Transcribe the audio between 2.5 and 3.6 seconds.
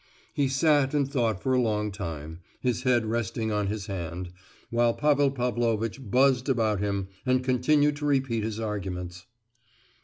his head resting